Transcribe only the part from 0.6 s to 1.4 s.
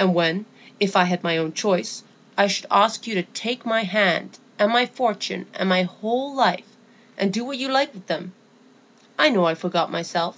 if I had my